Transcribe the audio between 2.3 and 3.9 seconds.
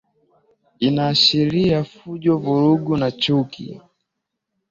vurugu na chuki